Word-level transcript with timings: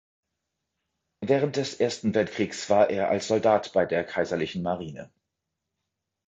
Während 1.23 1.57
des 1.57 1.75
Ersten 1.79 2.15
Weltkriegs 2.15 2.71
war 2.71 2.89
er 2.89 3.09
als 3.09 3.27
Soldat 3.27 3.71
bei 3.71 3.85
der 3.85 4.03
Kaiserlichen 4.03 4.63
Marine. 4.63 5.11